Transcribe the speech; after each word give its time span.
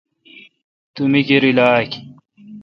تو 0.93 1.01
می 1.11 1.21
کیر 1.27 1.43
الا 1.49 1.67
اک۔ 1.79 1.91